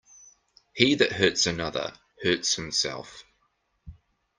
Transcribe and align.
He 0.73 0.95
that 0.95 1.11
hurts 1.11 1.45
another, 1.45 1.93
hurts 2.23 2.55
himself. 2.55 3.23